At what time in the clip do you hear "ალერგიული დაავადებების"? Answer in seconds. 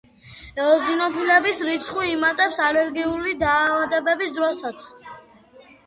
2.71-4.37